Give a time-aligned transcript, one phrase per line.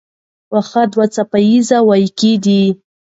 [0.51, 2.63] واښه دوه څپه ایزه وییکي دي.